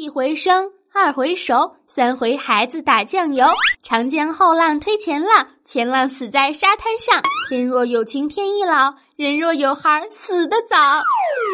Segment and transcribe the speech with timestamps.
[0.00, 3.46] 一回生，二回熟，三回孩子打酱油。
[3.82, 7.22] 长江后浪推前浪，前浪死在沙滩上。
[7.50, 11.02] 天若有情天亦老，人若有孩死得早。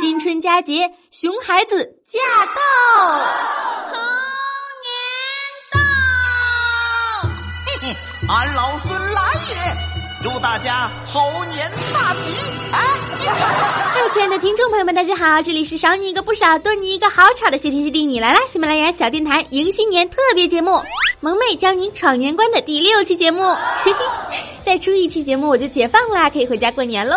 [0.01, 2.63] 新春佳节，熊孩子驾到，
[3.91, 3.97] 猴
[4.87, 4.95] 年
[5.73, 5.81] 到，
[7.67, 7.97] 嘿嘿，
[8.29, 9.21] 俺老孙来
[9.51, 9.96] 也！
[10.23, 12.31] 祝大家猴年大吉！
[12.73, 12.81] 哎，
[13.95, 18.41] 嗨， 亲爱的听众朋友们，大家好，这里是少你一个不少，多你一个好吵的谢天谢地你来啦！
[18.49, 20.81] 喜马拉雅小电台迎新年特别节目，
[21.21, 23.43] 萌妹教你闯年关的第六期节目，
[23.85, 27.17] 嘿嘿，再出一期节目我就解放啦，可以回家过年喽。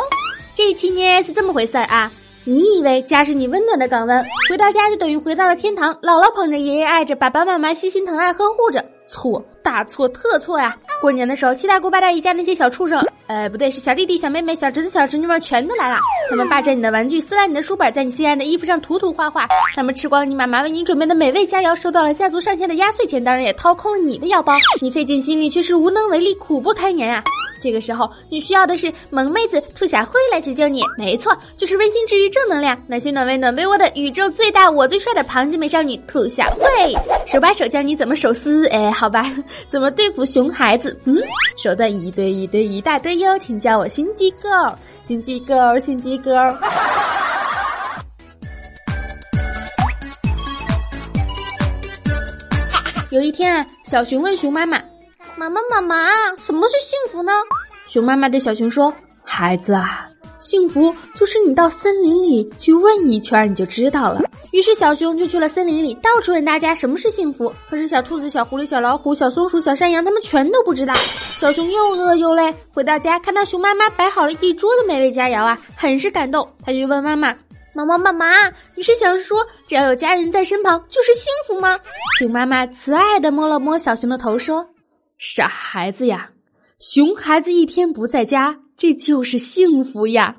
[0.54, 2.12] 这一期呢是这么回事儿啊？
[2.44, 8.84] 你以为家是你温暖的港湾，回到家就等于回到了天堂，姥姥捧着，爷爷爱着，爸爸妈妈悉心疼爱呵护着。
[9.10, 10.78] 错，大错特错呀！
[11.02, 15.98] 过年的时候，七大姑八大姨家那些小畜生，呃，不对，是小弟弟、小妹妹、小侄子、小侄女们全都来了。
[16.30, 19.48] 他们霸占你的玩具，撕烂你的书本，在你心爱的衣服上涂涂画画。
[19.76, 24.54] 他们吃光你妈妈为你准备的美味佳肴，收到了家族上下的压岁钱，当然也掏空了你的腰包。
[24.82, 27.24] 你费尽心力，却是无能为力，苦不堪言啊！
[27.62, 30.82] 这个时候，你需要的是萌妹子兔小慧来解救你。
[30.98, 36.66] 没错，就是温馨治愈、正能量、暖心暖胃暖被窝的宇宙最大我最帅的螃蟹美少女兔小慧，
[37.28, 38.68] 手把手教你怎么手撕。
[38.68, 39.26] 哎，好吧，
[39.68, 40.98] 怎么对付熊孩子？
[41.06, 41.18] 嗯，
[41.62, 44.74] 手段一堆一堆一大堆哟，请叫我心机 girl，
[45.04, 46.56] 心机 girl，心机 girl。
[53.12, 54.80] 有一天啊，小熊问熊妈妈。
[55.40, 55.96] 妈妈，妈妈，
[56.36, 57.32] 什么是幸福呢？
[57.88, 60.06] 熊妈妈对小熊说：“孩子啊，
[60.38, 67.54] 幸福就是你到森林里去问一圈，你就知道了。”于是小熊就去了森林里，到处问大家什么是幸福。
[67.70, 70.94] 可是小兔子、小狐狸、小老虎、小松鼠、小山羊，他们全都不知道。
[71.40, 76.46] 小熊又饿又累，回到家看到熊妈妈摆好了一桌的美味佳肴啊，很是感动。
[76.66, 77.34] 他就问妈妈
[77.74, 78.30] ：“妈妈，妈妈，
[78.76, 79.38] 你是想说
[79.70, 81.80] 只要有家人在身旁就是幸福吗？”
[82.20, 84.68] 熊妈妈慈爱的摸了摸小熊的头，说。
[85.20, 86.30] 傻孩子呀，
[86.80, 90.34] 熊孩子一天不在家，这就是幸福呀。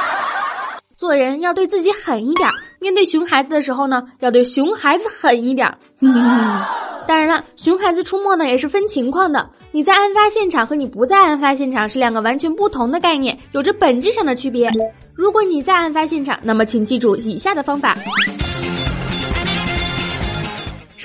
[0.98, 2.46] 做人要对自己狠一点，
[2.78, 5.74] 面对熊孩子的时候呢，要对熊孩子狠一点。
[7.08, 9.48] 当然了，熊孩子出没呢也是分情况的。
[9.72, 14.70] 你在案发现场和你不在案发现场是两个完全不同的概念，有着本质上的区别。
[15.14, 17.96] 如果你在案发现场，那么请记住以下的方法。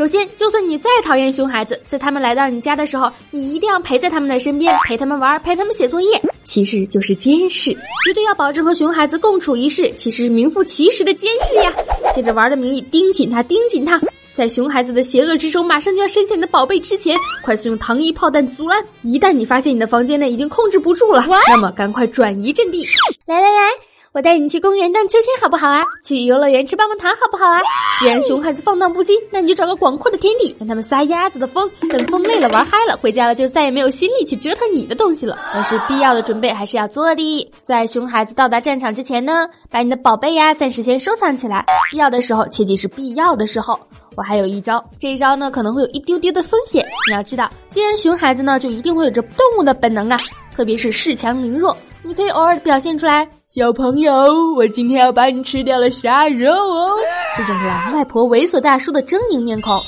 [0.01, 6.19] 首先，就算你再讨厌熊孩子，在他们来到你家的时候，你一定要陪在他们的身边，陪他们玩，陪他们写作业。
[6.43, 7.71] 其实就是监视，
[8.03, 11.71] 绝对要保证和熊孩子共处一室，其实是名副其实的监视呀。
[12.15, 14.01] 借着玩的名义盯紧他，盯紧他，
[14.33, 18.83] 在熊孩子的邪恶之手马上就要深陷你的宝贝之前，快速用糖衣炮弹阻拦。
[19.03, 22.87] 一旦你发现你的房间内已经控制不住了，那么赶快转移阵地。
[23.27, 23.90] 来来来。
[24.13, 25.85] 我带你去公园荡秋千好不好啊？
[26.03, 27.61] 去游乐园吃棒棒糖好不好啊？
[27.97, 31.69] 既然熊孩子放荡不羁，那你就找个广阔的天地，让他们撒鸭子的疯。
[31.89, 35.39] 等疯累了玩嗨了，回家了就再也没有心力去折腾你的东西了。
[35.53, 37.51] 但是必要的准备还是要做的。
[37.61, 41.65] 在熊孩子到达战场之前呢，把你的宝贝呀暂时先收藏起来。
[41.89, 43.79] 必要的时候，切记是必要的时候。
[44.15, 46.85] 我还有一招，这一招呢可能会有一丢丢的风险。
[47.07, 50.17] 你要知道，既然熊孩子呢，就一定会有着动物的本能啊，
[50.55, 51.75] 特别是恃强凌弱。
[52.03, 54.11] 你可以偶尔表现出来，小朋友，
[54.55, 56.97] 我今天要把你吃掉了杀肉哦！
[57.37, 59.79] 这种狼外婆猥琐大叔的狰狞面孔。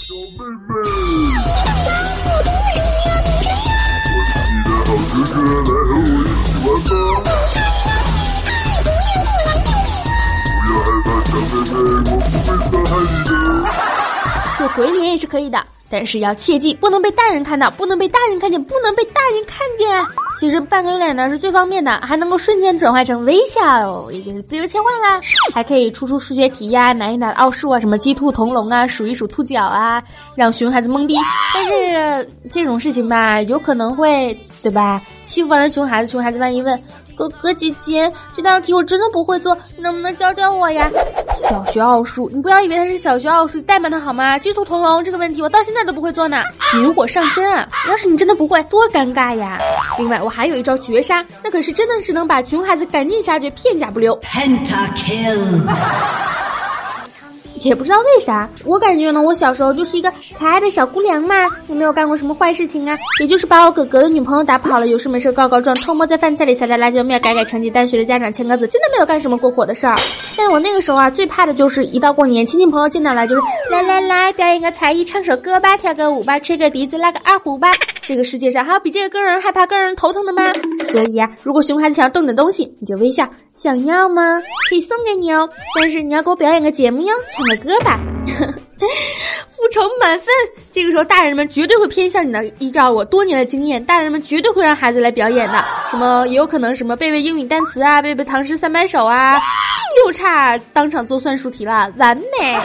[14.75, 15.63] 鬼脸也是可以的。
[15.89, 20.03] 但是要切记，不能被大人看到，不能被大人看见，不能被大人看见。
[20.39, 25.22] 其实半个脸呢是最方便的，还能够瞬间转换成微笑，也就是自由切换啦。
[25.53, 30.01] 还可以出出数学题呀，难一难奥数啊，什么鸡兔同笼啊，数一数兔脚啊，
[30.35, 31.16] 让熊孩子懵逼。
[31.53, 35.00] 但是这种事情吧，有可能会，对吧？
[35.22, 36.81] 欺负完了熊孩子，熊孩子万一问。
[37.16, 40.90] 哥哥姐姐，这道题我真的不会做，能不能教教我呀？
[41.35, 44.38] 小学奥数，你不要以为它是小学奥数代码的好吗？
[44.38, 46.44] 鸡兔同笼这个问题，我到现在都不会做呢。
[46.75, 47.68] 引火上身啊！
[47.88, 49.60] 要是你真的不会，多尴尬呀！
[49.98, 54.19] 另外，我还有一招绝杀，那可是真的是能把熊孩子赶尽杀绝，片甲不留。
[54.21, 55.62] Pentakill。
[57.63, 61.36] 也不知道为啥，我感觉呢，我小时候就是一个可爱的小姑娘嘛，
[61.68, 69.95] 也没有干过什么坏事情啊，也就是把我哥哥的女朋友打跑了，有事没事告告状，偷摸在饭菜里撒点辣椒面，改改成绩单，学着家长签个字，真的没有干什么过火的事儿。
[70.35, 73.41] 但我那个时候啊，最怕的就是一到过年，亲戚朋友见到来就是
[73.71, 77.71] 来来来，表演个才艺，唱首歌吧，跳个舞吧，吹个笛子，拉个二胡吧。
[78.01, 80.51] 这个世界上还有比这个更让人害怕、更让人头疼的吗？
[80.89, 84.41] 所以啊，如果熊孩子想要动你的东西，你就微笑，想要吗？
[84.69, 85.50] 可以送给你哦。
[85.80, 88.00] 但是你要给我表演个节目哟，唱个歌吧。
[90.00, 90.27] 满分。
[90.71, 92.44] 这个时候，大人们绝对会偏向你的。
[92.60, 95.63] 依照我多年的经验，大人们绝对会让孩子来表演的。
[95.92, 99.39] 什么也有可能什么背背英语单词啊，背背唐诗三百首啊，
[99.95, 102.57] 就差当场做算术题了，完美。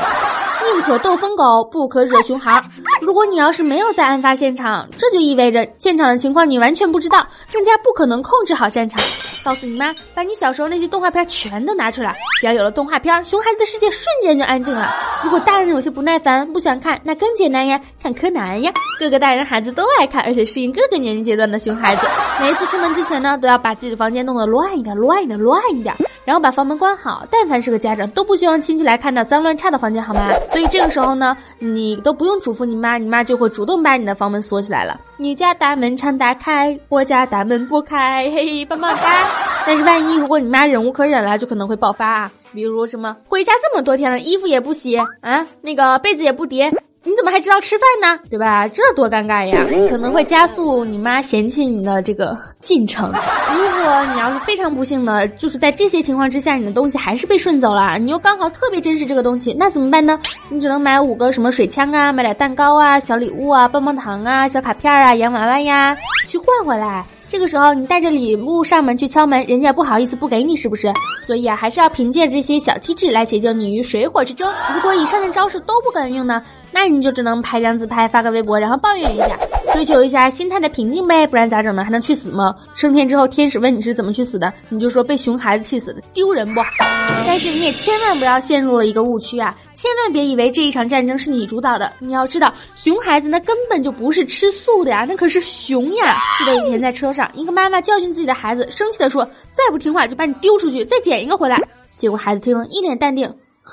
[0.65, 2.63] 宁可斗疯狗，不可惹熊孩。
[3.01, 9.01] 如果你要是没有在案发现场，这就意味着现场的情况你完全不知道，更加不可能控制好战场。
[9.45, 12.17] 告诉你妈，把你小时候那些动画片全都拿出来。
[12.41, 14.93] 只要有了动画片，熊孩子的世界瞬间就安静了。
[15.23, 18.73] 如果大人有些不耐烦，不想看，那更简单呀，看柯南呀。
[19.01, 22.07] 各个大人孩子都爱看，而且适应各个年龄阶段的熊孩子。
[22.41, 25.95] 每一次出门之前呢，都要把自己的房间弄得乱一点，乱一点，乱一点。
[26.29, 30.31] 然后把房门关好，但凡是个家长都不希望亲戚来看到脏乱差的房间，好吗？
[30.51, 35.01] 所以这个时候呢，你都不用嘱咐你妈，你妈就会主动把你的房门锁起来了。
[35.17, 39.27] 你家大门常打开，我家大门不开，嘿嘿，棒棒哒。
[39.65, 46.71] 但是万一如果你妈忍无可忍了，就可能会爆发啊，比如什么回家这么多天了，衣服也不洗啊，那个被子也不叠。
[47.09, 48.21] 你怎么还知道吃饭呢？
[48.29, 48.69] 对吧？
[48.69, 49.65] 这多尴尬呀！
[49.89, 53.11] 可能会加速你妈嫌弃你的这个进程。
[53.11, 60.21] 如果你要是非常不幸的，就是在这些情况之下，你的东西还是被顺走了，你又刚好特别珍视这个东西，那怎么办呢？
[60.51, 65.97] 你只能买五个什么水枪啊，买点蛋糕啊、小礼物啊、棒棒糖啊、小卡片啊、洋娃娃呀，
[66.27, 67.03] 去换回来。
[67.31, 70.91] 这个时候你带着礼物上门去敲门，人家不好意思不给你，是不是？
[71.27, 74.51] 所以啊，还是要凭借这些小机智来解救你于水火之中。
[74.75, 76.43] 如果以上的招式都不管用呢？
[76.81, 79.37] 那你就只能拍张自拍，发个微博，然后抱怨一下，
[79.75, 81.83] 追求一下心态的平静呗，不然咋整呢？
[81.83, 82.55] 还能去死吗？
[82.73, 86.61] 升天之后，天使问你是怎么去死的，你就说被熊孩子气死的，丢人不？
[87.27, 91.93] 但是你也千万不要陷入了一个误区啊，千万别以为这一场战争是你主导的。
[91.99, 96.17] 你要知道，熊孩子那根本就不是吃素的呀，那可是熊呀！
[96.39, 101.61] 记得以前在车上，一个妈妈教训自己的孩子，生气的说：“再不听话就把你丢出去，再捡一个回来。”
[101.99, 103.29] 结果孩子听了一脸淡定，
[103.63, 103.73] 哼。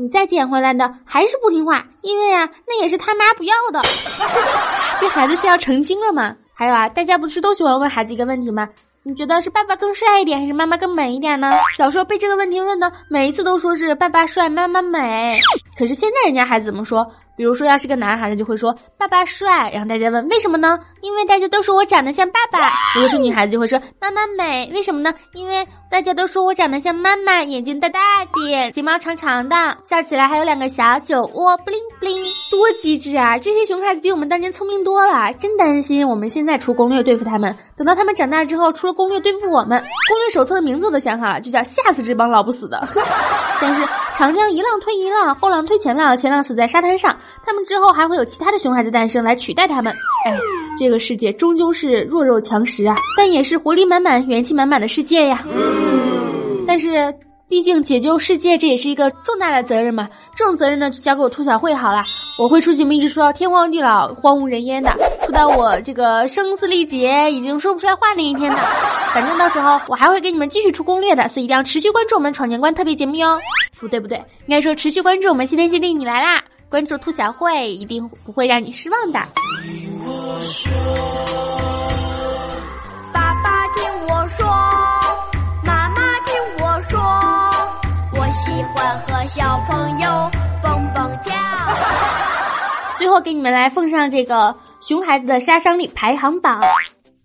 [0.00, 3.82] 你再捡回来的还是不听话，因为啊，那也是他妈不要的。
[5.00, 6.36] 这孩子是要成精了吗？
[6.54, 8.68] 还有啊，大家不是都喜欢问孩子一个问题吗？
[9.02, 11.52] 你觉得是爸爸更帅一点，还是妈妈更美一点呢？
[11.76, 15.36] 小时候被这个问题问的，每一次都说是爸爸帅，妈妈美。
[15.76, 17.04] 可是现在人家孩子怎么说？
[17.38, 20.76] 比如说，要是个男孩子，就会说爸爸帅，然后大家问为什么呢？
[21.02, 22.72] 因为大家都说我长得像爸爸。
[22.96, 25.14] 如果是女孩子，就会说妈妈美，为什么呢？
[25.34, 33.38] 因为大家都说我长得像妈妈，眼睛大大的，睫毛长长的，笑起来还有两个小酒窝，bling bling，多机智啊！
[33.38, 39.78] 这些熊孩子比我们当年聪明多了，真担心我们现在出攻略对付他们，等到他们长大之后出了攻略对付我们，
[40.08, 42.86] 攻略手册的名字我都想好了，就叫吓死这帮老不死的。
[43.60, 43.80] 但是
[44.16, 47.16] 长江一浪推一浪，后浪推前浪，前浪死在沙滩上。
[47.46, 49.92] 他们之后还会有其他的熊孩子诞生来取代他们。
[50.26, 50.36] 哎，
[50.76, 55.44] 这个世界终究是弱肉强食啊，但也是活力满满、元气满满的世界呀。
[56.66, 57.14] 但是，
[57.48, 60.08] 毕竟解救世界这也是一个重大的责任嘛。
[60.38, 62.04] 这种责任呢，就交给我兔小慧好了。
[62.38, 64.88] 我会出去一直说到天荒地老、荒无人烟的，
[65.24, 68.56] 说到我这个声嘶力竭、已经说不出来话那一天的。
[69.12, 73.36] 反正到时候我还会给你们继续出攻略的，所以一定要持续关注我们闯年关特别节目哟。
[73.80, 76.40] 不对不对，应该说持续关注我们新天新地，你来啦！
[76.68, 79.18] 关注兔小慧，一定不会让你失望的。
[88.48, 90.08] 喜欢和小朋友
[90.62, 91.36] 蹦蹦跳。
[92.96, 96.62] 最后给你们来奉上这个熊孩子的杀伤力排行榜。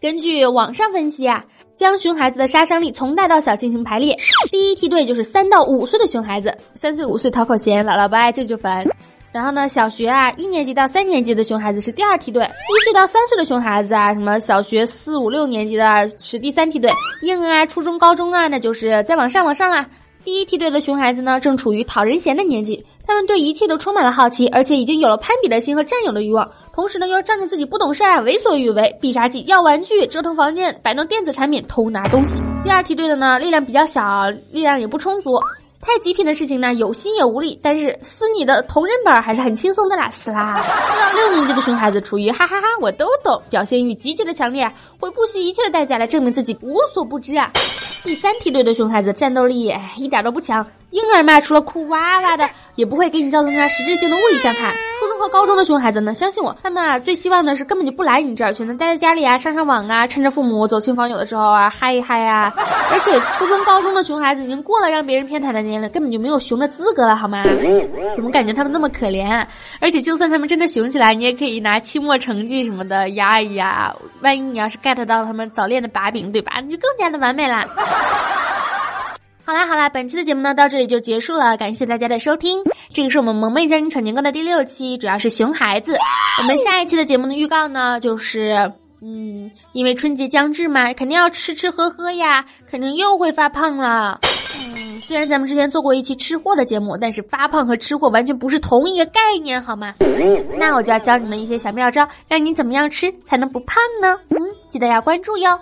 [0.01, 1.41] 根据网上分析啊，
[1.77, 4.17] 将熊孩子的杀伤力从大到小进行排列。
[4.51, 8.85] 第一梯队就是三到五岁的熊孩子，三岁五岁讨口嫌，姥姥不爱舅舅烦。
[9.31, 19.87] 然后呢，小学啊，一年级到三年级的熊孩子是第二梯队；一岁到三岁的熊孩子啊，什么小学四五六年级的是第三梯队；婴儿啊、初中、高中啊，那就是再往上往上啦。
[20.25, 32.41] 第一梯队的熊孩子呢，正处于讨人嫌的年纪，他们对一切都充满了好奇，而且已经有了攀比的心和占有的欲望，同时呢，又仗着自己不懂事儿，为所欲为，必杀技要玩具，折腾房间，摆弄电子产品，偷拿东西。
[32.63, 35.31] 第二梯队的呢，力量比较小，力量也不充足。
[35.83, 40.63] 太极品的事情呢，有心也无力，但是撕你的同人本还是很轻松的啦，撕啦！
[41.13, 47.51] 六年级的熊孩子处于哈哈哈，我都懂，表现欲极其的强烈，会不惜一切的代价来证明自己无所不知啊！
[48.03, 52.49] 第三梯队的熊孩子战斗力一点都不强，婴儿嘛，除了哭哇哇的。
[52.75, 54.73] 也不会给你造成啥实质性的物理伤害。
[55.23, 62.53] 和高中的熊孩子呢，相信我，他们啊最希望的是根本就不来你这儿，选择待在家里啊，上上网啊，趁着父母走亲访友的时候啊，嗨一嗨啊。
[62.91, 67.41] 而且初中高中的熊孩子已经过了让别人偏袒的年龄，根本就没有熊的资格了，好吗？
[68.13, 69.45] 怎么感觉他们那么可怜？
[69.79, 73.95] 而且就算他们真的熊起来，你也可以拿期末成绩什么的压一压。
[74.21, 76.59] 万一你要是 get 到他们早恋的把柄，对吧？
[76.61, 77.65] 你就更加的完美了。
[79.45, 82.63] 好啦好啦，本期的节目呢到这里就结束了，感谢大家的收听。
[82.93, 85.97] 这个是我们萌妹教你闯年关的第六期，主要是熊孩子。
[86.39, 88.71] 我们下一期的节目的预告呢，就是
[89.01, 94.17] 嗯，因为春节将至嘛，肯定要吃吃喝喝呀，肯定又会发胖了。
[94.57, 99.93] 嗯，虽然咱们之前做过一期吃货的节目，但是发胖和吃货完全不是同一个概念，好吗？
[100.57, 104.17] 那我就要教你们一些小妙招，让你怎么样吃才能不胖呢？
[104.29, 104.37] 嗯，
[104.69, 105.59] 记得要关注哟。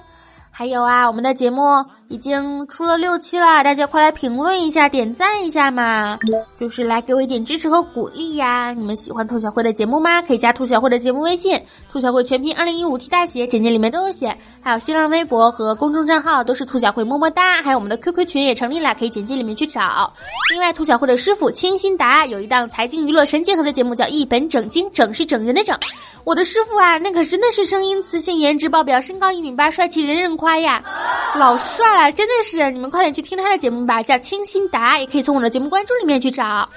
[0.62, 1.64] 还有啊，我们的节目
[2.08, 6.20] 已经出了六期了，大家快来评论一下、点赞一下嘛，
[6.56, 8.72] 就是来给我一点支持和鼓励呀！
[8.72, 10.22] 你们喜欢兔小慧的节目吗？
[10.22, 11.60] 可以加兔小慧的节目微信，
[11.92, 14.38] 兔小慧全拼二零一五 T 大写，简介里面都有写。
[14.62, 20.14] 还有新浪微博和公众账号都是兔小慧么么哒，还有我们的 QQ 群也成立了，可以简介里面去找。
[20.52, 25.76] 另外，兔小慧的师傅清新达有一档财经娱乐神结合的节目，叫一本整经，整是整人的整。
[26.24, 30.84] 我的师傅啊，那可真的是声音、磁性、颜值爆表，身高一米八，帅气人人夸呀，
[31.36, 32.70] 老帅了，真的是！
[32.72, 36.68] 你们快点去听他的节目吧，叫清新达，也可以从我的节目关注里面去找。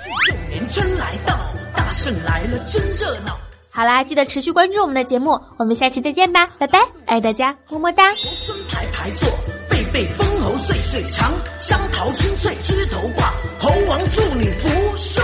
[0.50, 1.36] 年春来到，
[1.76, 3.38] 大顺来了，真热闹。
[3.70, 8.14] 好啦，记得持续关注我们的节目，我们下期再见吧，拜拜，爱大家，么么哒。
[8.14, 9.28] 孙排排坐，
[9.68, 15.22] 辈辈封侯岁岁长，香桃清脆枝头挂，猴王祝你福寿。